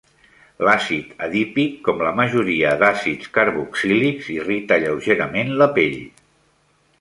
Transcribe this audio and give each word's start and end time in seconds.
L'àcid 0.67 1.11
adípic, 1.25 1.75
com 1.87 2.01
la 2.05 2.13
majoria 2.19 2.71
d'àcids 2.85 3.29
carboxílics, 3.35 4.31
irrita 4.39 4.81
lleugerament 4.87 5.55
la 5.61 5.69
pell. 5.77 6.01